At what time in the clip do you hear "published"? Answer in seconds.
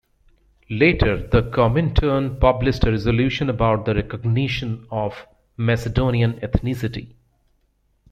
2.39-2.85